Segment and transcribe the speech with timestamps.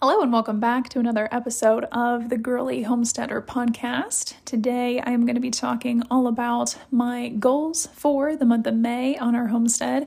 [0.00, 4.34] Hello, and welcome back to another episode of the Girly Homesteader podcast.
[4.44, 8.76] Today, I am going to be talking all about my goals for the month of
[8.76, 10.06] May on our homestead,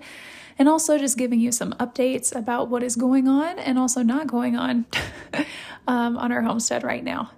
[0.57, 4.27] and also just giving you some updates about what is going on and also not
[4.27, 4.85] going on
[5.89, 7.31] um, on our homestead right now.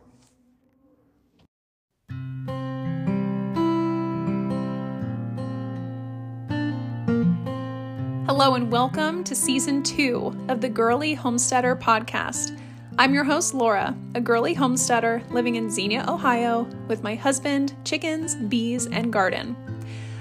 [8.35, 12.59] Hello, and welcome to season two of the Girly Homesteader podcast.
[12.97, 18.33] I'm your host, Laura, a girly homesteader living in Xenia, Ohio, with my husband, chickens,
[18.33, 19.55] bees, and garden.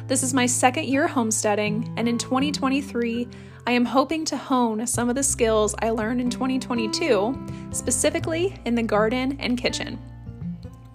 [0.09, 3.29] This is my second year homesteading, and in 2023,
[3.67, 8.75] I am hoping to hone some of the skills I learned in 2022, specifically in
[8.75, 9.99] the garden and kitchen.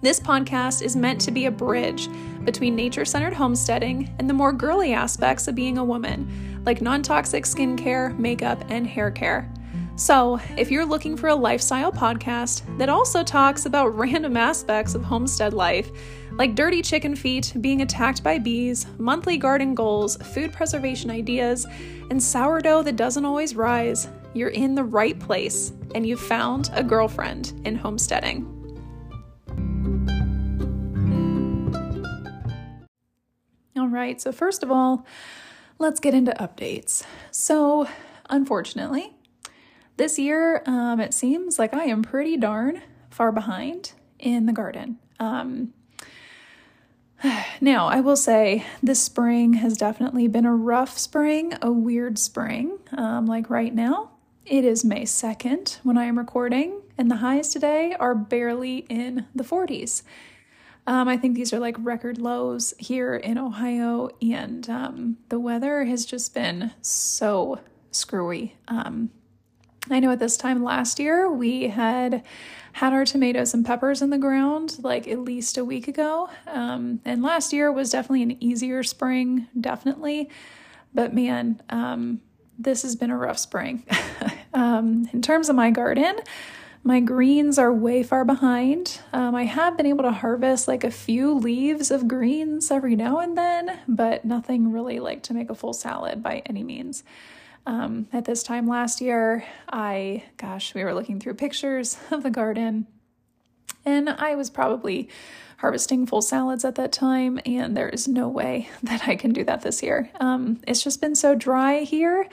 [0.00, 2.08] This podcast is meant to be a bridge
[2.44, 7.02] between nature centered homesteading and the more girly aspects of being a woman like non
[7.02, 9.50] toxic skincare, makeup, and hair care.
[9.96, 15.02] So, if you're looking for a lifestyle podcast that also talks about random aspects of
[15.02, 15.90] homestead life,
[16.32, 21.66] like dirty chicken feet, being attacked by bees, monthly garden goals, food preservation ideas,
[22.10, 26.84] and sourdough that doesn't always rise, you're in the right place and you've found a
[26.84, 28.44] girlfriend in homesteading.
[33.74, 35.06] All right, so first of all,
[35.78, 37.04] let's get into updates.
[37.30, 37.88] So,
[38.28, 39.14] unfortunately,
[39.96, 44.98] this year um, it seems like I am pretty darn far behind in the garden.
[45.18, 45.72] Um,
[47.60, 52.78] now, I will say this spring has definitely been a rough spring, a weird spring.
[52.92, 54.10] Um, like right now,
[54.44, 59.26] it is May 2nd when I am recording, and the highs today are barely in
[59.34, 60.02] the 40s.
[60.88, 65.84] Um, I think these are like record lows here in Ohio, and um, the weather
[65.84, 68.56] has just been so screwy.
[68.68, 69.10] Um,
[69.90, 72.24] I know at this time last year we had
[72.72, 76.30] had our tomatoes and peppers in the ground like at least a week ago.
[76.46, 80.30] Um, and last year was definitely an easier spring, definitely.
[80.94, 82.22] But man, um,
[82.58, 83.84] this has been a rough spring.
[84.54, 86.16] um, in terms of my garden,
[86.82, 89.00] my greens are way far behind.
[89.12, 93.18] Um, I have been able to harvest like a few leaves of greens every now
[93.18, 97.04] and then, but nothing really like to make a full salad by any means.
[97.66, 102.30] Um, at this time last year, I, gosh, we were looking through pictures of the
[102.30, 102.86] garden,
[103.84, 105.08] and I was probably
[105.58, 109.44] harvesting full salads at that time, and there is no way that I can do
[109.44, 110.10] that this year.
[110.20, 112.28] Um, it's just been so dry here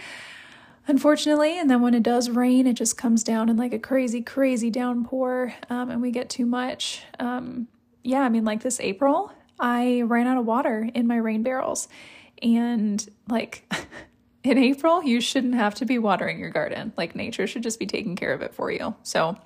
[0.87, 1.59] unfortunately.
[1.59, 4.69] And then when it does rain, it just comes down in like a crazy, crazy
[4.69, 7.03] downpour, um, and we get too much.
[7.19, 7.67] Um,
[8.03, 11.87] yeah, I mean, like this April, I ran out of water in my rain barrels.
[12.41, 13.71] And like
[14.43, 16.93] in April, you shouldn't have to be watering your garden.
[16.97, 18.95] Like nature should just be taking care of it for you.
[19.03, 19.37] So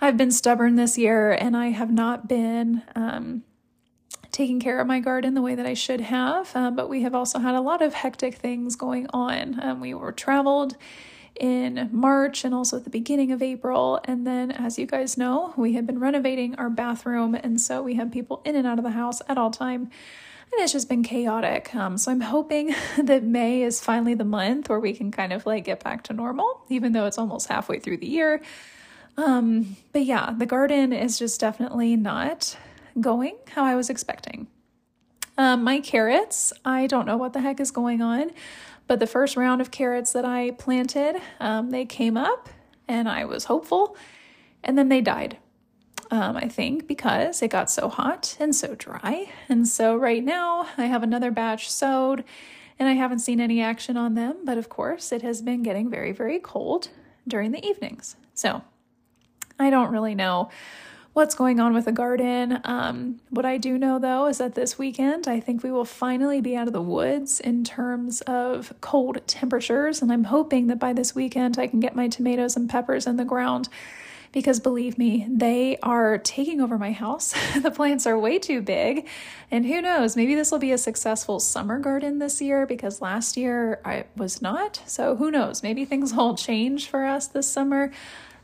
[0.00, 3.42] I've been stubborn this year and I have not been um,
[4.30, 6.54] taking care of my garden the way that I should have.
[6.54, 9.58] Um, but we have also had a lot of hectic things going on.
[9.62, 10.76] Um, we were traveled
[11.38, 14.00] in March and also at the beginning of April.
[14.04, 17.34] And then, as you guys know, we had been renovating our bathroom.
[17.34, 19.90] And so we have people in and out of the house at all time.
[20.50, 21.74] And it's just been chaotic.
[21.74, 25.46] Um, so I'm hoping that May is finally the month where we can kind of
[25.46, 28.40] like get back to normal, even though it's almost halfway through the year.
[29.16, 32.56] Um, but yeah, the garden is just definitely not
[33.00, 34.46] going how I was expecting.
[35.36, 38.32] Um, my carrots, I don't know what the heck is going on,
[38.88, 42.48] but the first round of carrots that I planted, um, they came up
[42.88, 43.96] and I was hopeful,
[44.64, 45.36] and then they died.
[46.10, 49.30] Um, I think because it got so hot and so dry.
[49.48, 52.24] And so right now I have another batch sowed
[52.78, 55.90] and I haven't seen any action on them, but of course it has been getting
[55.90, 56.88] very, very cold
[57.26, 58.16] during the evenings.
[58.32, 58.62] So
[59.58, 60.48] I don't really know
[61.18, 62.60] what's going on with the garden.
[62.62, 66.40] Um, what I do know though is that this weekend I think we will finally
[66.40, 70.92] be out of the woods in terms of cold temperatures, and I'm hoping that by
[70.92, 73.68] this weekend I can get my tomatoes and peppers in the ground.
[74.30, 77.34] Because believe me, they are taking over my house.
[77.62, 79.08] the plants are way too big.
[79.50, 83.36] And who knows, maybe this will be a successful summer garden this year because last
[83.36, 84.82] year I was not.
[84.86, 87.90] So who knows, maybe things will change for us this summer.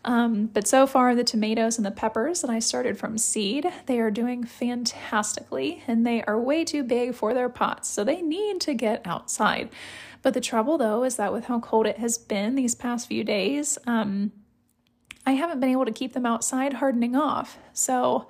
[0.05, 3.99] Um, but so far, the tomatoes and the peppers that I started from seed, they
[4.01, 7.89] are doing fantastically and they are way too big for their pots.
[7.89, 9.71] So they need to get outside.
[10.21, 13.25] But the trouble though is that with how cold it has been these past few
[13.25, 14.33] days, um,
[15.27, 17.59] I haven't been able to keep them outside hardening off.
[17.73, 18.29] So,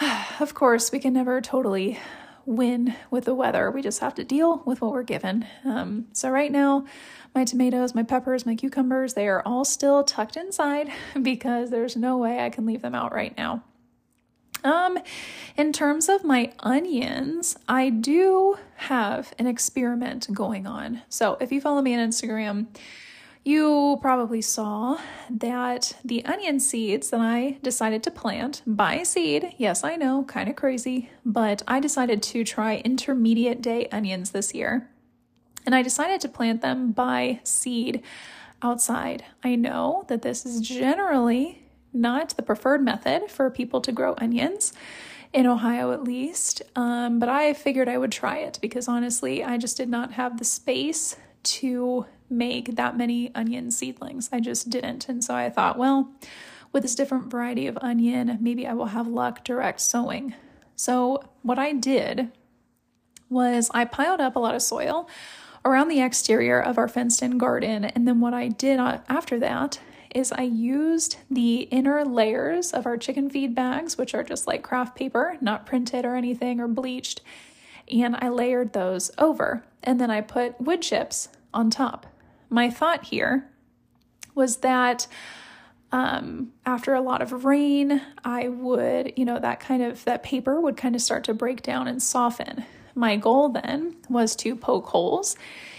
[0.40, 1.98] of course, we can never totally
[2.44, 3.70] win with the weather.
[3.70, 5.46] We just have to deal with what we're given.
[5.64, 6.86] Um, so, right now,
[7.34, 10.90] my tomatoes, my peppers, my cucumbers, they are all still tucked inside
[11.22, 13.62] because there's no way I can leave them out right now.
[14.64, 14.98] Um,
[15.56, 21.02] in terms of my onions, I do have an experiment going on.
[21.08, 22.66] So if you follow me on Instagram,
[23.44, 24.98] you probably saw
[25.30, 30.50] that the onion seeds that I decided to plant by seed, yes, I know, kind
[30.50, 34.90] of crazy, but I decided to try intermediate day onions this year.
[35.68, 38.02] And I decided to plant them by seed
[38.62, 39.26] outside.
[39.44, 41.62] I know that this is generally
[41.92, 44.72] not the preferred method for people to grow onions
[45.34, 46.62] in Ohio at least.
[46.74, 50.38] Um, but I figured I would try it because honestly, I just did not have
[50.38, 54.30] the space to make that many onion seedlings.
[54.32, 55.06] I just didn't.
[55.06, 56.10] And so I thought, well,
[56.72, 60.32] with this different variety of onion, maybe I will have luck direct sowing.
[60.76, 62.32] So what I did
[63.28, 65.06] was I piled up a lot of soil
[65.64, 67.84] around the exterior of our fenced in garden.
[67.84, 69.80] And then what I did after that
[70.14, 74.62] is I used the inner layers of our chicken feed bags, which are just like
[74.62, 77.20] craft paper, not printed or anything or bleached,
[77.90, 79.64] and I layered those over.
[79.82, 82.06] And then I put wood chips on top.
[82.50, 83.48] My thought here
[84.34, 85.06] was that
[85.90, 90.60] um, after a lot of rain, I would, you know, that kind of, that paper
[90.60, 92.64] would kind of start to break down and soften.
[92.98, 95.36] My goal then was to poke holes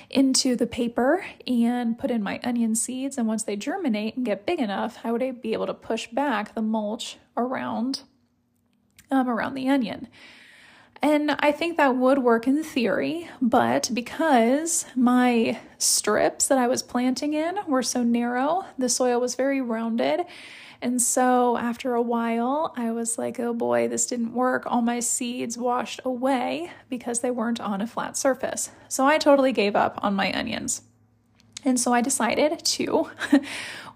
[0.09, 3.17] into the paper and put in my onion seeds.
[3.17, 6.55] And once they germinate and get big enough, I would be able to push back
[6.55, 8.03] the mulch around
[9.11, 10.07] um, around the onion.
[11.01, 16.83] And I think that would work in theory, but because my strips that I was
[16.83, 20.21] planting in were so narrow, the soil was very rounded,
[20.81, 24.63] and so after a while, I was like, oh boy, this didn't work.
[24.65, 28.71] All my seeds washed away because they weren't on a flat surface.
[28.87, 30.83] So I totally gave up on my onions.
[31.65, 33.09] And so I decided to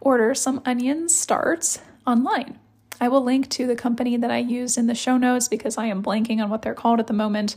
[0.02, 2.60] order some onion starts online.
[3.00, 5.86] I will link to the company that I used in the show notes because I
[5.86, 7.56] am blanking on what they're called at the moment.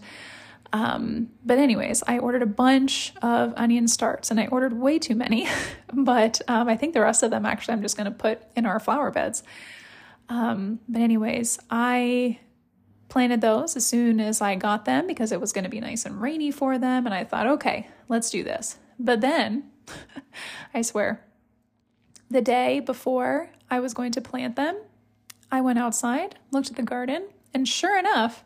[0.73, 5.15] Um, but, anyways, I ordered a bunch of onion starts and I ordered way too
[5.15, 5.49] many.
[5.93, 8.67] but um, I think the rest of them actually I'm just going to put in
[8.67, 9.43] our flower beds.
[10.29, 12.41] Um, but, anyways, I
[13.09, 16.05] planted those as soon as I got them because it was going to be nice
[16.05, 17.07] and rainy for them.
[17.07, 18.79] And I thought, okay, let's do this.
[18.99, 19.71] But then,
[20.75, 21.25] I swear,
[22.31, 24.77] the day before I was going to plant them,
[25.51, 28.45] I went outside, looked at the garden, and sure enough,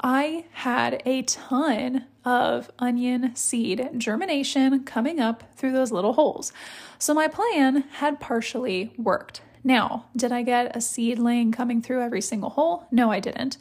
[0.00, 6.52] I had a ton of onion seed germination coming up through those little holes.
[6.98, 9.40] So my plan had partially worked.
[9.64, 12.86] Now, did I get a seedling coming through every single hole?
[12.90, 13.58] No, I didn't.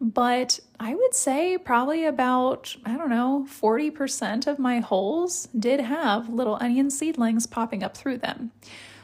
[0.00, 6.28] But I would say probably about, I don't know, 40% of my holes did have
[6.28, 8.52] little onion seedlings popping up through them.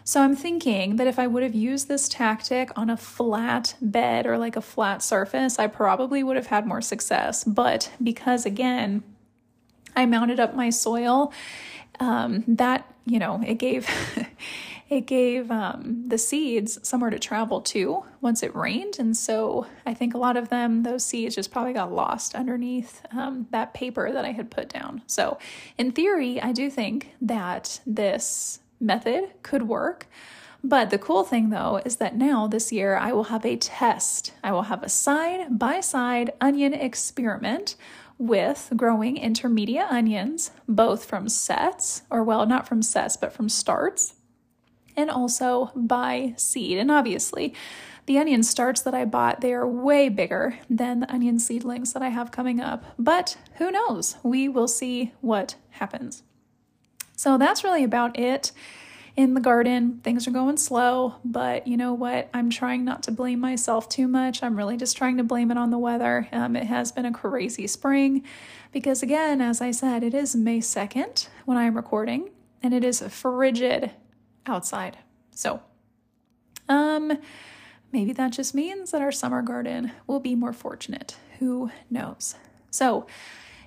[0.07, 4.27] So I'm thinking that if I would have used this tactic on a flat bed
[4.27, 7.43] or like a flat surface, I probably would have had more success.
[7.43, 9.03] But because again,
[9.97, 11.33] I mounted up my soil,
[12.01, 13.89] um, that, you know, it gave.
[14.91, 18.97] it gave um, the seeds somewhere to travel to once it rained.
[18.99, 23.01] And so I think a lot of them, those seeds just probably got lost underneath
[23.11, 25.03] um, that paper that I had put down.
[25.07, 25.39] So,
[25.79, 30.07] in theory, I do think that this method could work.
[30.63, 34.33] But the cool thing though is that now this year I will have a test.
[34.43, 37.77] I will have a side by side onion experiment
[38.19, 44.15] with growing intermediate onions, both from sets, or well, not from sets, but from starts,
[44.97, 46.79] and also by seed.
[46.79, 47.55] And obviously,
[48.07, 52.03] the onion starts that I bought, they are way bigger than the onion seedlings that
[52.03, 52.85] I have coming up.
[52.99, 54.17] But who knows?
[54.23, 56.23] We will see what happens.
[57.25, 58.53] So that's really about it
[59.17, 59.99] in the garden.
[60.05, 62.29] Things are going slow, but you know what?
[62.35, 64.43] I'm trying not to blame myself too much.
[64.43, 66.29] I'm really just trying to blame it on the weather.
[66.33, 68.25] Um, it has been a crazy spring
[68.73, 72.29] because, again, as I said, it is May 2nd when I am recording
[72.63, 73.93] and it is frigid
[74.45, 74.99] outside.
[75.31, 75.63] So,
[76.69, 77.17] um,
[77.91, 81.17] maybe that just means that our summer garden will be more fortunate.
[81.39, 82.35] Who knows?
[82.71, 83.07] So,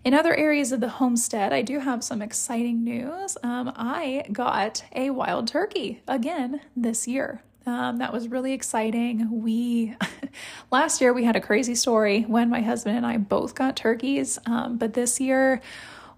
[0.07, 3.35] in other areas of the homestead, I do have some exciting news.
[3.43, 7.43] Um, I got a wild turkey again this year.
[7.65, 9.41] Um, that was really exciting.
[9.43, 9.97] We
[10.71, 14.39] last year we had a crazy story when my husband and I both got turkeys,
[14.45, 15.61] um, but this year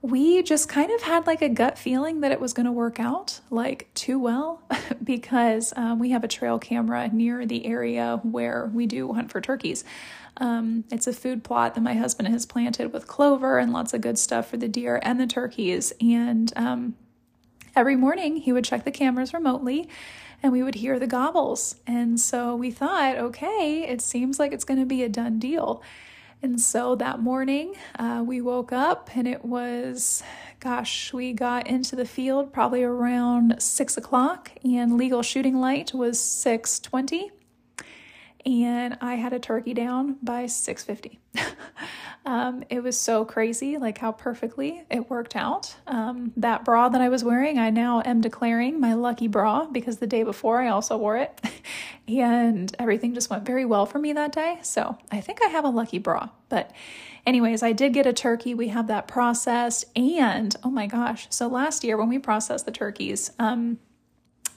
[0.04, 3.00] we just kind of had like a gut feeling that it was going to work
[3.00, 4.62] out like too well
[5.04, 9.42] because um, we have a trail camera near the area where we do hunt for
[9.42, 9.84] turkeys.
[10.40, 14.02] Um, it's a food plot that my husband has planted with clover and lots of
[14.02, 15.92] good stuff for the deer and the turkeys.
[16.00, 16.96] And um,
[17.76, 19.90] every morning he would check the cameras remotely
[20.42, 21.76] and we would hear the gobbles.
[21.86, 25.84] And so we thought, okay, it seems like it's going to be a done deal.
[26.42, 30.24] And so that morning, uh, we woke up and it was,
[30.62, 36.18] gosh, we got into the field probably around six o'clock, and legal shooting light was
[36.18, 37.30] six twenty,
[38.50, 41.20] and I had a turkey down by six fifty.
[42.26, 45.76] Um, it was so crazy, like how perfectly it worked out.
[45.88, 49.98] Um, that bra that I was wearing, I now am declaring my lucky bra because
[49.98, 51.40] the day before I also wore it.
[52.08, 54.60] and everything just went very well for me that day.
[54.62, 56.30] So I think I have a lucky bra.
[56.50, 56.72] But,
[57.26, 58.54] anyways, I did get a turkey.
[58.54, 59.86] We have that processed.
[59.96, 63.80] And oh my gosh, so last year when we processed the turkeys, um,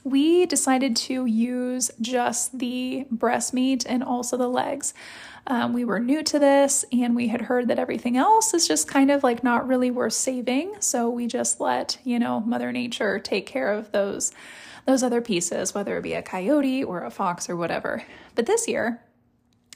[0.03, 4.93] we decided to use just the breast meat and also the legs.
[5.47, 8.87] Um, we were new to this and we had heard that everything else is just
[8.87, 10.75] kind of like not really worth saving.
[10.79, 14.31] So we just let, you know, Mother Nature take care of those
[14.85, 18.03] those other pieces, whether it be a coyote or a fox or whatever.
[18.35, 19.01] But this year,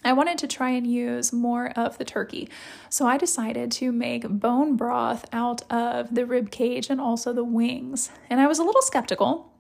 [0.04, 2.50] I wanted to try and use more of the turkey.
[2.90, 7.44] So I decided to make bone broth out of the rib cage and also the
[7.44, 8.12] wings.
[8.30, 9.52] And I was a little skeptical,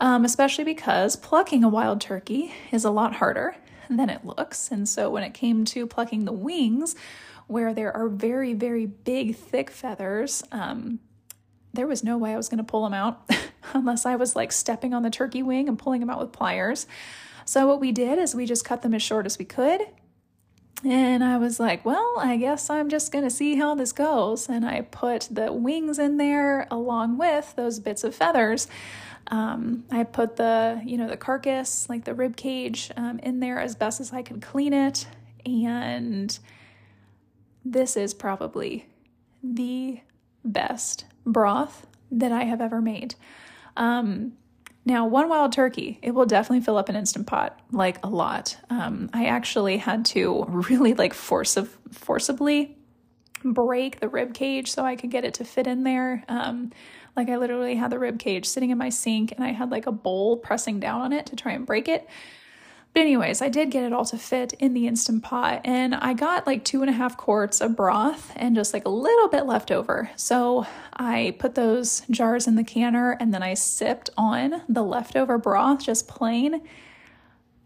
[0.00, 3.56] um, especially because plucking a wild turkey is a lot harder
[3.90, 4.70] than it looks.
[4.70, 6.94] And so when it came to plucking the wings,
[7.46, 11.00] where there are very, very big, thick feathers, um,
[11.72, 13.28] there was no way I was going to pull them out
[13.72, 16.86] unless I was like stepping on the turkey wing and pulling them out with pliers.
[17.44, 19.80] So what we did is we just cut them as short as we could.
[20.84, 24.48] And I was like, well, I guess I'm just going to see how this goes.
[24.48, 28.68] And I put the wings in there along with those bits of feathers.
[29.26, 33.58] Um, I put the, you know, the carcass, like the rib cage, um, in there
[33.58, 35.06] as best as I could clean it.
[35.44, 36.38] And
[37.64, 38.86] this is probably
[39.42, 40.00] the
[40.44, 43.16] best broth that I have ever made.
[43.76, 44.32] Um,
[44.88, 48.56] now, one wild turkey, it will definitely fill up an instant pot, like a lot.
[48.70, 51.58] Um, I actually had to really like force
[51.92, 52.74] forcibly
[53.44, 56.24] break the rib cage so I could get it to fit in there.
[56.26, 56.72] Um,
[57.16, 59.86] like I literally had the rib cage sitting in my sink and I had like
[59.86, 62.08] a bowl pressing down on it to try and break it.
[62.98, 66.48] Anyways, I did get it all to fit in the Instant Pot, and I got
[66.48, 69.70] like two and a half quarts of broth and just like a little bit left
[69.70, 70.10] over.
[70.16, 75.38] So, I put those jars in the canner and then I sipped on the leftover
[75.38, 76.60] broth, just plain.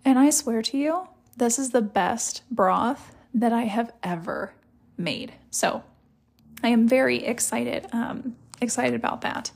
[0.05, 4.53] And I swear to you, this is the best broth that I have ever
[4.99, 5.33] made.
[5.51, 5.83] So,
[6.63, 9.51] I am very excited um, excited about that.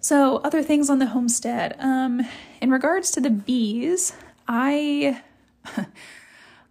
[0.00, 1.76] So, other things on the homestead.
[1.78, 2.26] Um,
[2.62, 4.14] in regards to the bees,
[4.46, 5.22] I.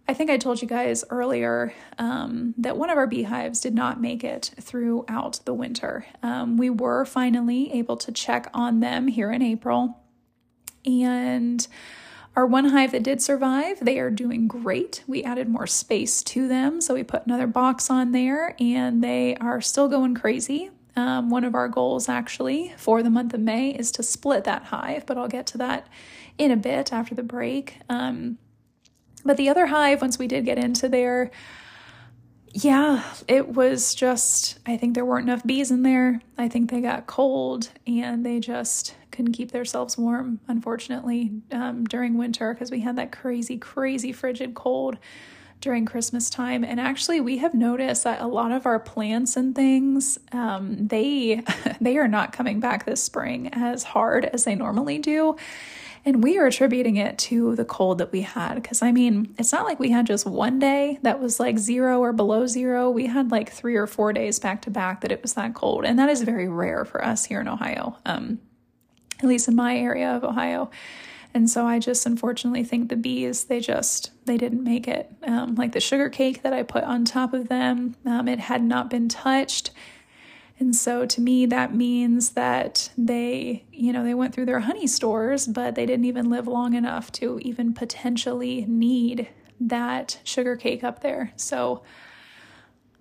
[0.06, 4.02] I think I told you guys earlier um, that one of our beehives did not
[4.02, 6.04] make it throughout the winter.
[6.22, 9.98] Um, we were finally able to check on them here in April.
[10.84, 11.66] And
[12.36, 15.04] our one hive that did survive, they are doing great.
[15.06, 19.36] We added more space to them, so we put another box on there, and they
[19.36, 20.70] are still going crazy.
[20.96, 24.64] Um, one of our goals, actually, for the month of May is to split that
[24.64, 25.86] hive, but I'll get to that
[26.38, 27.78] in a bit after the break.
[27.88, 28.38] Um,
[29.24, 31.30] but the other hive, once we did get into there,
[32.52, 36.20] yeah, it was just, I think there weren't enough bees in there.
[36.38, 42.16] I think they got cold and they just couldn't keep themselves warm, unfortunately, um, during
[42.16, 44.98] winter because we had that crazy, crazy frigid cold
[45.60, 46.62] during Christmas time.
[46.62, 51.42] And actually, we have noticed that a lot of our plants and things, um, they
[51.80, 55.36] they are not coming back this spring as hard as they normally do.
[56.06, 58.56] And we are attributing it to the cold that we had.
[58.56, 62.00] Because, I mean, it's not like we had just one day that was like zero
[62.00, 62.90] or below zero.
[62.90, 65.84] We had like three or four days back to back that it was that cold.
[65.84, 68.38] And that is very rare for us here in Ohio, um,
[69.18, 70.70] at least in my area of Ohio.
[71.32, 75.10] And so I just unfortunately think the bees, they just, they didn't make it.
[75.26, 78.62] Um, like the sugar cake that I put on top of them, um, it had
[78.62, 79.70] not been touched.
[80.58, 84.86] And so to me, that means that they, you know, they went through their honey
[84.86, 89.28] stores, but they didn't even live long enough to even potentially need
[89.60, 91.32] that sugar cake up there.
[91.36, 91.82] So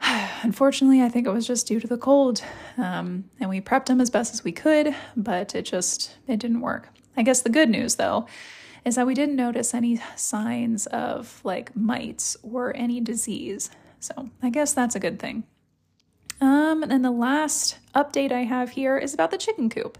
[0.41, 2.43] unfortunately, I think it was just due to the cold.
[2.77, 6.61] Um, and we prepped them as best as we could, but it just, it didn't
[6.61, 6.89] work.
[7.15, 8.25] I guess the good news, though,
[8.83, 13.69] is that we didn't notice any signs of like mites or any disease.
[13.99, 15.43] So I guess that's a good thing.
[16.41, 19.97] Um, and then the last update I have here is about the chicken coop.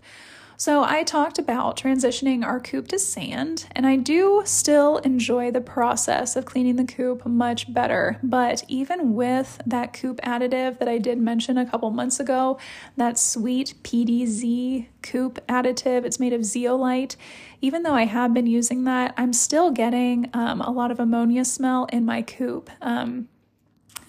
[0.56, 5.62] So, I talked about transitioning our coop to sand, and I do still enjoy the
[5.62, 8.20] process of cleaning the coop much better.
[8.22, 12.60] But even with that coop additive that I did mention a couple months ago,
[12.98, 17.18] that sweet PDZ coop additive, it's made of zeolite.
[17.60, 21.46] Even though I have been using that, I'm still getting um, a lot of ammonia
[21.46, 22.70] smell in my coop.
[22.82, 23.28] Um,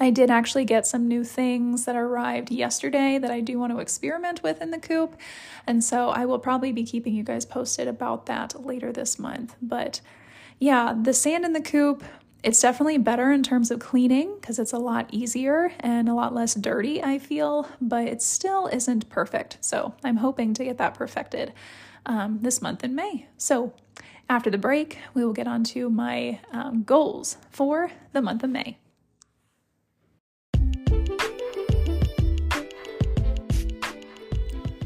[0.04, 3.78] I did actually get some new things that arrived yesterday that I do want to
[3.78, 5.16] experiment with in the coop.
[5.66, 9.56] And so I will probably be keeping you guys posted about that later this month.
[9.62, 10.02] But
[10.58, 12.04] yeah, the sand in the coop,
[12.42, 16.34] it's definitely better in terms of cleaning because it's a lot easier and a lot
[16.34, 19.56] less dirty, I feel, but it still isn't perfect.
[19.62, 21.54] So I'm hoping to get that perfected
[22.04, 23.26] um, this month in May.
[23.38, 23.72] So
[24.28, 28.50] after the break, we will get on to my um, goals for the month of
[28.50, 28.76] May.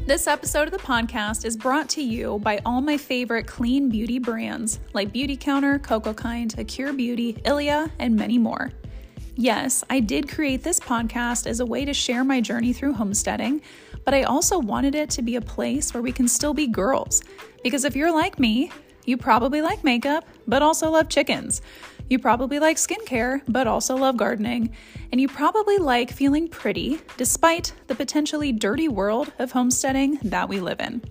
[0.09, 4.17] This episode of the podcast is brought to you by all my favorite clean beauty
[4.17, 8.71] brands like Beautycounter, Cocokind, Acure Beauty, Ilia, and many more.
[9.35, 13.61] Yes, I did create this podcast as a way to share my journey through homesteading,
[14.03, 17.21] but I also wanted it to be a place where we can still be girls.
[17.61, 18.71] Because if you're like me,
[19.05, 21.61] you probably like makeup, but also love chickens.
[22.09, 24.75] You probably like skincare, but also love gardening.
[25.11, 30.59] And you probably like feeling pretty despite the potentially dirty world of homesteading that we
[30.59, 31.03] live in.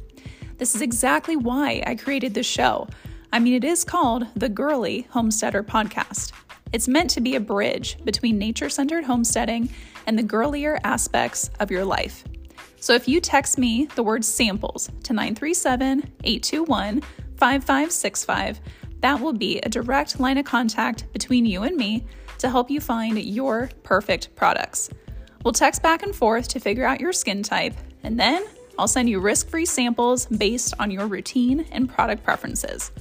[0.56, 2.88] This is exactly why I created this show.
[3.32, 6.32] I mean, it is called the Girly Homesteader Podcast.
[6.72, 9.70] It's meant to be a bridge between nature centered homesteading
[10.06, 12.24] and the girlier aspects of your life.
[12.80, 17.02] So if you text me the word samples to 937 821
[17.36, 18.60] 5565,
[19.00, 22.04] that will be a direct line of contact between you and me
[22.38, 24.90] to help you find your perfect products.
[25.44, 28.44] We'll text back and forth to figure out your skin type, and then
[28.78, 32.92] I'll send you risk free samples based on your routine and product preferences.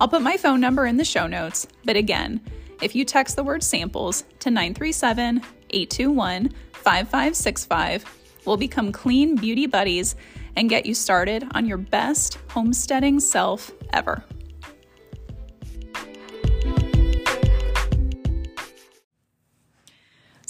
[0.00, 2.40] I'll put my phone number in the show notes, but again,
[2.82, 8.04] if you text the word samples to 937 821 5565,
[8.44, 10.16] we'll become clean beauty buddies
[10.56, 14.24] and get you started on your best homesteading self ever.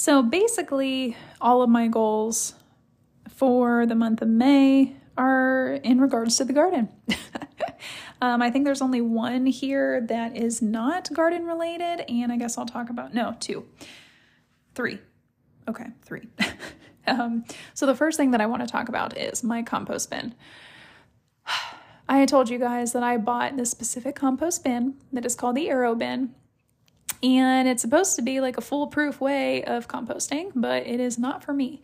[0.04, 2.52] So basically, all of my goals
[3.30, 6.90] for the month of May are in regards to the garden.
[8.20, 12.58] um, I think there's only one here that is not garden related, and I guess
[12.58, 13.64] I'll talk about no, two,
[14.74, 14.98] three.
[15.68, 16.28] Okay, three.
[17.06, 20.34] um, so the first thing that I want to talk about is my compost bin.
[22.10, 25.70] I told you guys that I bought this specific compost bin that is called the
[25.70, 26.34] Aero Bin
[27.24, 31.42] and it's supposed to be like a foolproof way of composting, but it is not
[31.42, 31.80] for me.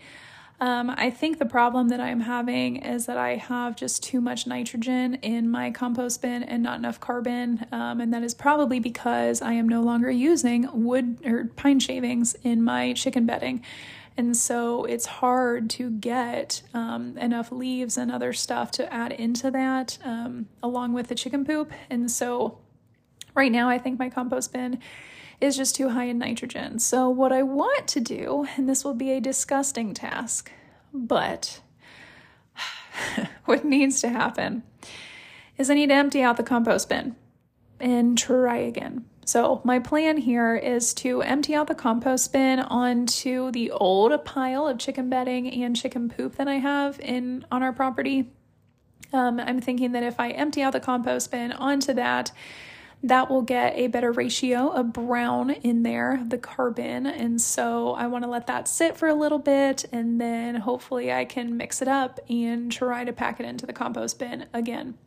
[0.60, 4.46] Um, I think the problem that I'm having is that I have just too much
[4.46, 7.64] nitrogen in my compost bin and not enough carbon.
[7.72, 12.36] Um, and that is probably because I am no longer using wood or pine shavings
[12.42, 13.62] in my chicken bedding.
[14.18, 19.50] And so it's hard to get um, enough leaves and other stuff to add into
[19.52, 21.72] that um, along with the chicken poop.
[21.88, 22.58] And so
[23.34, 24.78] right now, I think my compost bin
[25.40, 26.78] is just too high in nitrogen.
[26.78, 30.52] So, what I want to do, and this will be a disgusting task,
[30.92, 31.60] but
[33.44, 34.62] what needs to happen
[35.56, 37.16] is I need to empty out the compost bin
[37.78, 39.06] and try again.
[39.24, 44.66] So, my plan here is to empty out the compost bin onto the old pile
[44.66, 48.30] of chicken bedding and chicken poop that I have in on our property.
[49.12, 52.32] Um, I'm thinking that if I empty out the compost bin onto that,
[53.02, 57.06] that will get a better ratio of brown in there, the carbon.
[57.06, 61.10] And so I want to let that sit for a little bit and then hopefully
[61.12, 64.98] I can mix it up and try to pack it into the compost bin again.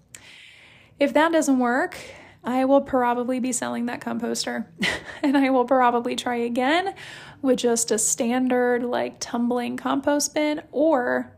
[0.99, 1.97] If that doesn't work,
[2.43, 4.65] I will probably be selling that composter
[5.23, 6.95] and I will probably try again
[7.41, 11.35] with just a standard like tumbling compost bin or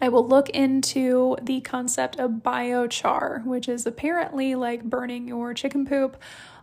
[0.00, 5.86] I will look into the concept of biochar, which is apparently like burning your chicken
[5.86, 6.16] poop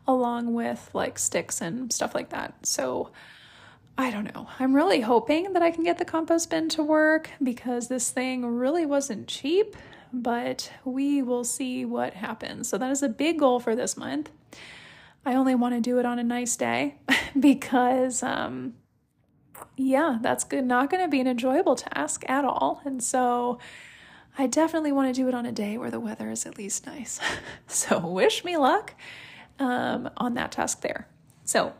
[0.07, 2.53] along with like sticks and stuff like that.
[2.65, 3.11] So
[3.97, 4.47] I don't know.
[4.59, 8.45] I'm really hoping that I can get the compost bin to work because this thing
[8.45, 9.75] really wasn't cheap,
[10.11, 12.69] but we will see what happens.
[12.69, 14.29] So that is a big goal for this month.
[15.25, 16.95] I only want to do it on a nice day
[17.39, 18.75] because um
[19.77, 20.65] yeah, that's good.
[20.65, 22.81] Not going to be an enjoyable task at all.
[22.85, 23.59] And so
[24.37, 26.85] I definitely want to do it on a day where the weather is at least
[26.85, 27.19] nice.
[27.67, 28.93] so wish me luck
[29.59, 31.07] um, on that task there.
[31.43, 31.73] So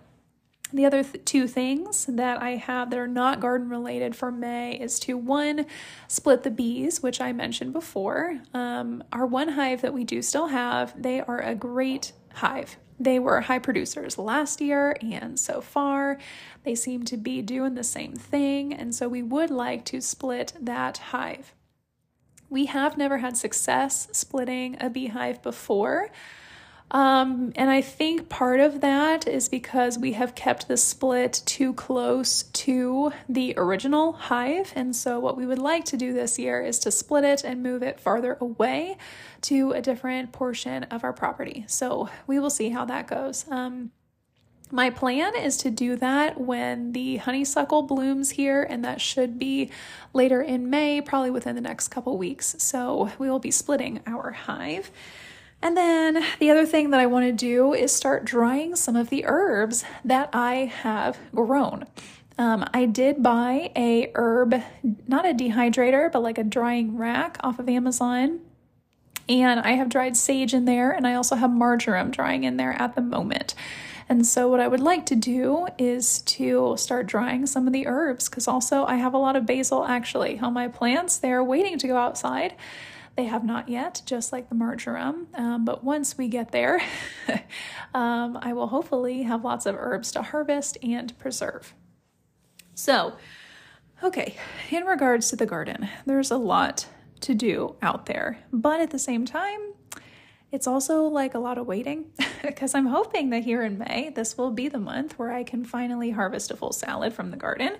[0.72, 4.74] The other th- two things that I have that are not garden related for May
[4.80, 5.68] is to one,
[6.08, 8.40] split the bees, which I mentioned before.
[8.54, 12.78] Um, our one hive that we do still have, they are a great hive.
[13.00, 16.18] They were high producers last year, and so far
[16.64, 18.74] they seem to be doing the same thing.
[18.74, 21.54] And so we would like to split that hive.
[22.50, 26.12] We have never had success splitting a beehive before.
[26.94, 31.74] Um, and I think part of that is because we have kept the split too
[31.74, 34.72] close to the original hive.
[34.76, 37.64] And so, what we would like to do this year is to split it and
[37.64, 38.98] move it farther away
[39.42, 41.66] to a different portion of our property.
[41.68, 43.46] So, we will see how that goes.
[43.50, 43.90] Um,
[44.70, 49.72] my plan is to do that when the honeysuckle blooms here, and that should be
[50.14, 52.56] later in May, probably within the next couple weeks.
[52.60, 54.92] So, we will be splitting our hive.
[55.64, 59.10] And then the other thing that I want to do is start drying some of
[59.10, 61.86] the herbs that I have grown.
[62.38, 64.62] Um, I did buy a herb,
[65.08, 68.42] not a dehydrator, but like a drying rack off of Amazon.
[69.30, 72.74] And I have dried sage in there, and I also have marjoram drying in there
[72.74, 73.56] at the moment.
[74.10, 77.88] And so, what I would like to do is to start drying some of the
[77.88, 81.18] herbs because also I have a lot of basil actually on my plants.
[81.18, 82.54] They're waiting to go outside.
[83.16, 85.28] They have not yet, just like the marjoram.
[85.36, 86.82] Um, but once we get there,
[87.94, 91.76] um, I will hopefully have lots of herbs to harvest and preserve.
[92.74, 93.14] So,
[94.02, 94.36] okay,
[94.72, 96.88] in regards to the garden, there's a lot
[97.22, 99.74] to do out there, but at the same time,
[100.52, 102.06] it's also like a lot of waiting
[102.44, 105.66] because I'm hoping that here in May, this will be the month where I can
[105.66, 107.78] finally harvest a full salad from the garden.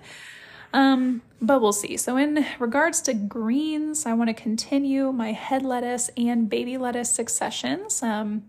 [0.74, 1.96] Um, but we'll see.
[1.96, 7.10] So, in regards to greens, I want to continue my head lettuce and baby lettuce
[7.10, 8.02] successions.
[8.02, 8.42] Um,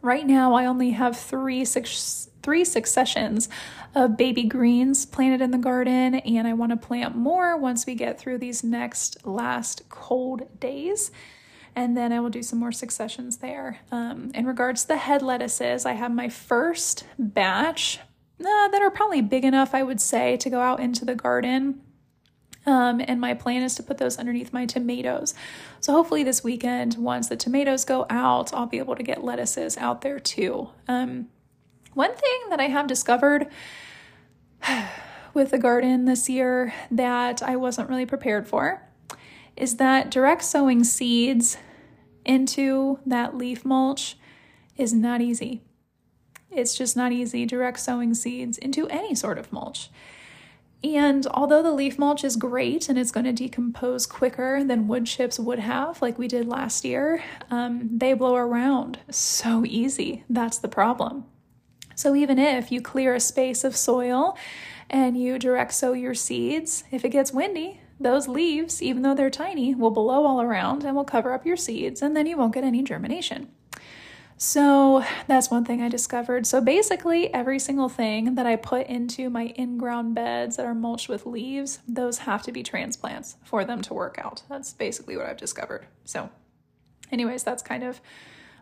[0.00, 3.48] right now, I only have three six, three successions
[3.92, 7.96] of baby greens planted in the garden, and I want to plant more once we
[7.96, 11.10] get through these next last cold days.
[11.74, 13.80] And then I will do some more successions there.
[13.90, 18.00] Um, in regards to the head lettuces, I have my first batch
[18.40, 21.80] uh, that are probably big enough, I would say, to go out into the garden.
[22.66, 25.34] Um, and my plan is to put those underneath my tomatoes.
[25.80, 29.78] So hopefully this weekend, once the tomatoes go out, I'll be able to get lettuces
[29.78, 30.68] out there too.
[30.86, 31.28] Um,
[31.94, 33.48] one thing that I have discovered
[35.34, 38.82] with the garden this year that I wasn't really prepared for
[39.56, 41.56] is that direct sowing seeds
[42.24, 44.16] into that leaf mulch
[44.76, 45.62] is not easy.
[46.50, 49.90] It's just not easy direct sowing seeds into any sort of mulch.
[50.82, 55.06] And although the leaf mulch is great and it's going to decompose quicker than wood
[55.06, 60.24] chips would have, like we did last year, um, they blow around so easy.
[60.30, 61.24] That's the problem.
[61.96, 64.38] So even if you clear a space of soil
[64.88, 69.30] and you direct sow your seeds, if it gets windy, those leaves, even though they're
[69.30, 72.54] tiny, will blow all around and will cover up your seeds, and then you won't
[72.54, 73.48] get any germination.
[74.40, 76.46] So that's one thing I discovered.
[76.46, 80.76] So basically, every single thing that I put into my in ground beds that are
[80.76, 84.44] mulched with leaves, those have to be transplants for them to work out.
[84.48, 85.86] That's basically what I've discovered.
[86.04, 86.30] So,
[87.10, 88.00] anyways, that's kind of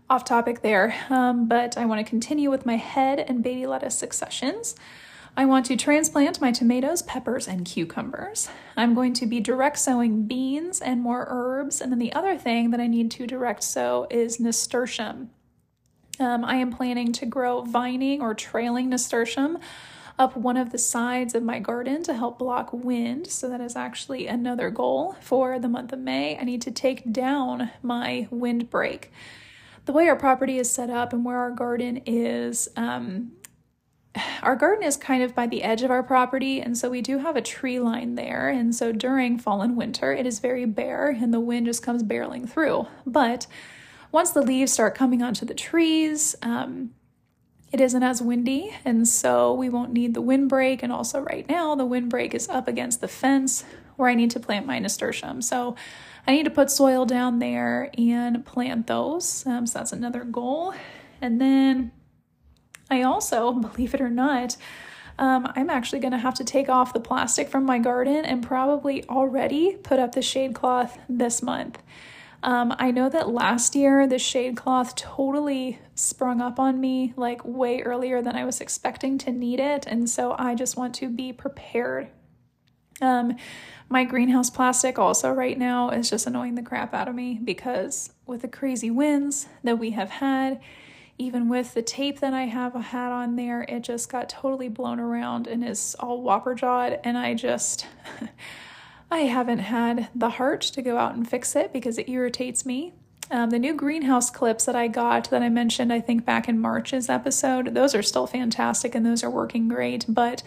[0.09, 0.95] off topic there.
[1.11, 4.77] Um, but I want to continue with my head and baby lettuce successions.
[5.37, 8.49] I want to transplant my tomatoes, peppers, and cucumbers.
[8.79, 11.83] I'm going to be direct sowing beans and more herbs.
[11.83, 15.29] And then the other thing that I need to direct sow is nasturtium.
[16.19, 19.59] Um, I am planning to grow vining or trailing nasturtium
[20.19, 23.27] up one of the sides of my garden to help block wind.
[23.27, 26.39] So, that is actually another goal for the month of May.
[26.39, 29.13] I need to take down my windbreak.
[29.85, 33.33] The way our property is set up and where our garden is, um,
[34.43, 37.19] our garden is kind of by the edge of our property, and so we do
[37.19, 38.49] have a tree line there.
[38.49, 42.03] And so during fall and winter, it is very bare and the wind just comes
[42.03, 42.87] barreling through.
[43.05, 43.47] But
[44.13, 46.91] once the leaves start coming onto the trees, um,
[47.73, 50.83] it isn't as windy, and so we won't need the windbreak.
[50.83, 53.65] And also, right now, the windbreak is up against the fence
[53.97, 55.43] where I need to plant my nasturtium.
[55.43, 55.75] So
[56.27, 59.47] I need to put soil down there and plant those.
[59.47, 60.75] Um, so that's another goal.
[61.21, 61.93] And then
[62.91, 64.57] I also, believe it or not,
[65.19, 68.43] um, I'm actually going to have to take off the plastic from my garden and
[68.43, 71.83] probably already put up the shade cloth this month.
[72.47, 77.45] Um, I know that last year the shade cloth totally sprung up on me like
[77.45, 81.09] way earlier than I was expecting to need it, and so I just want to
[81.09, 82.09] be prepared.
[83.03, 83.37] Um,
[83.89, 88.13] my greenhouse plastic also right now is just annoying the crap out of me because
[88.27, 90.61] with the crazy winds that we have had,
[91.19, 95.01] even with the tape that I have had on there, it just got totally blown
[95.01, 97.01] around and is all whopper jawed.
[97.05, 97.87] And I just,
[99.11, 102.95] I haven't had the heart to go out and fix it because it irritates me.
[103.31, 106.61] Um, the new greenhouse clips that I got that I mentioned, I think back in
[106.61, 110.05] March's episode, those are still fantastic and those are working great.
[110.09, 110.43] But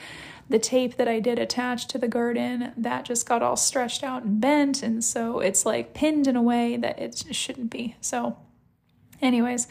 [0.50, 4.24] the tape that I did attach to the garden, that just got all stretched out
[4.24, 4.82] and bent.
[4.82, 7.96] And so it's like pinned in a way that it shouldn't be.
[8.02, 8.38] So,
[9.22, 9.68] anyways,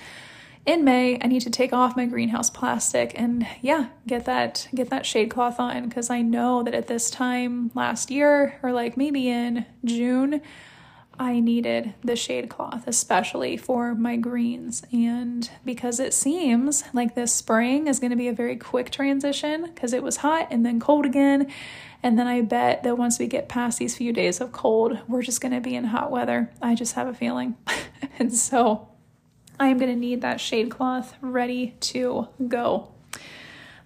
[0.68, 4.90] in May, I need to take off my greenhouse plastic and yeah, get that get
[4.90, 8.94] that shade cloth on because I know that at this time last year or like
[8.94, 10.42] maybe in June,
[11.18, 14.82] I needed the shade cloth, especially for my greens.
[14.92, 19.70] And because it seems like this spring is going to be a very quick transition
[19.74, 21.50] because it was hot and then cold again.
[22.02, 25.22] And then I bet that once we get past these few days of cold, we're
[25.22, 26.52] just going to be in hot weather.
[26.60, 27.56] I just have a feeling.
[28.18, 28.90] and so
[29.60, 32.92] I am going to need that shade cloth ready to go.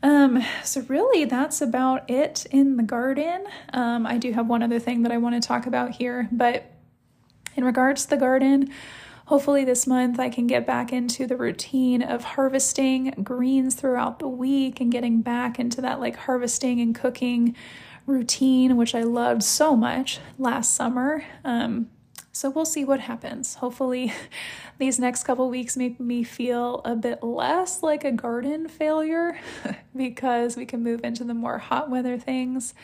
[0.02, 3.44] Um, so really that's about it in the garden.
[3.72, 6.72] Um, I do have one other thing that I want to talk about here, but
[7.54, 8.70] in regards to the garden,
[9.26, 14.28] hopefully this month I can get back into the routine of harvesting greens throughout the
[14.28, 17.54] week and getting back into that like harvesting and cooking
[18.04, 21.24] routine, which I loved so much last summer.
[21.44, 21.88] Um,
[22.32, 23.56] so we'll see what happens.
[23.56, 24.12] Hopefully,
[24.78, 29.38] these next couple weeks make me feel a bit less like a garden failure
[29.96, 32.74] because we can move into the more hot weather things.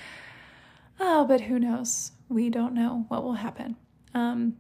[1.01, 2.13] Oh, but who knows?
[2.29, 3.77] We don't know what will happen.
[4.15, 4.57] Um,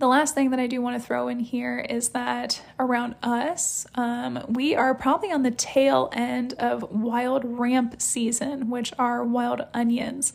[0.00, 3.86] the last thing that I do want to throw in here is that around us,
[3.94, 9.60] um, we are probably on the tail end of wild ramp season, which are wild
[9.74, 10.32] onions.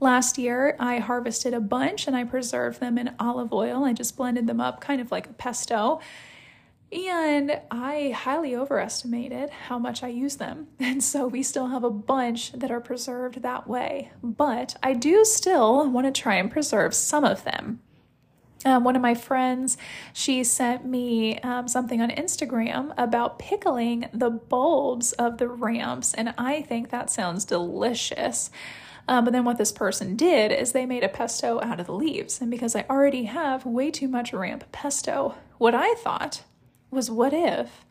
[0.00, 3.84] Last year, I harvested a bunch and I preserved them in olive oil.
[3.84, 6.00] I just blended them up kind of like a pesto.
[6.90, 10.68] And I highly overestimated how much I use them.
[10.80, 14.10] And so we still have a bunch that are preserved that way.
[14.22, 17.80] But I do still want to try and preserve some of them.
[18.64, 19.78] Um, one of my friends,
[20.12, 26.34] she sent me um, something on Instagram about pickling the bulbs of the ramps, and
[26.36, 28.50] I think that sounds delicious.
[29.08, 31.92] Um, but then what this person did is they made a pesto out of the
[31.92, 36.42] leaves, and because I already have way too much ramp pesto, what I thought
[36.90, 37.84] was what if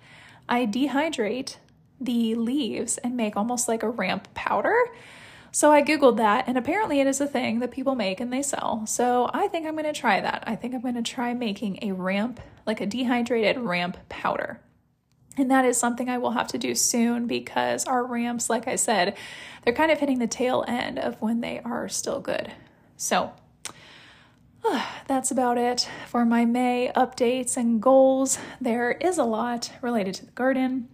[0.48, 1.58] I dehydrate
[2.00, 4.78] the leaves and make almost like a ramp powder?
[5.52, 8.43] So I Googled that, and apparently it is a thing that people make and they
[8.43, 8.86] sell.
[8.86, 10.43] So I think I'm going to try that.
[10.45, 14.62] I think I'm going to try making a ramp, like a dehydrated ramp powder.
[15.39, 18.75] And that is something I will have to do soon because our ramps, like I
[18.75, 19.15] said,
[19.63, 22.52] they're kind of hitting the tail end of when they are still good.
[22.97, 23.32] So
[24.65, 28.38] uh, that's about it for my May updates and goals.
[28.60, 30.89] There is a lot related to the garden.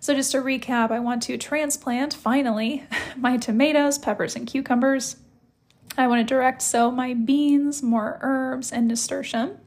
[0.00, 2.84] So, just to recap, I want to transplant finally
[3.16, 5.16] my tomatoes, peppers, and cucumbers.
[5.98, 9.58] I want to direct sow my beans, more herbs, and nasturtium.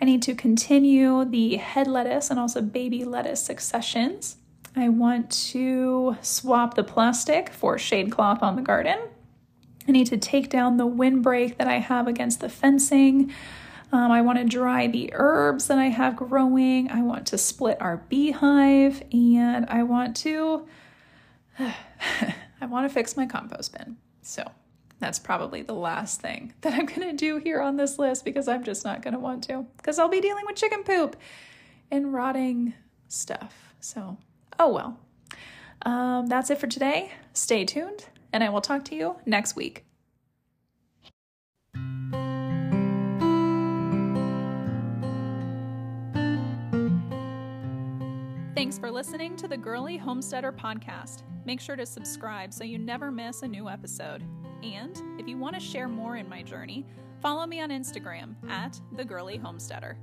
[0.00, 4.36] I need to continue the head lettuce and also baby lettuce successions.
[4.74, 8.98] I want to swap the plastic for shade cloth on the garden.
[9.88, 13.32] I need to take down the windbreak that I have against the fencing.
[13.92, 16.90] Um, I want to dry the herbs that I have growing.
[16.90, 20.66] I want to split our beehive and I want to
[21.58, 23.96] I want to fix my compost bin.
[24.22, 24.50] So
[24.98, 28.48] that's probably the last thing that I'm going to do here on this list because
[28.48, 31.16] I'm just not going to want to because I'll be dealing with chicken poop
[31.90, 32.74] and rotting
[33.08, 33.74] stuff.
[33.80, 34.16] So,
[34.58, 34.98] oh well.
[35.82, 37.12] Um, that's it for today.
[37.32, 39.84] Stay tuned and I will talk to you next week.
[48.54, 51.22] Thanks for listening to the Girly Homesteader podcast.
[51.44, 54.24] Make sure to subscribe so you never miss a new episode.
[54.74, 56.84] And if you want to share more in my journey,
[57.20, 59.96] follow me on Instagram at the Girly Homesteader.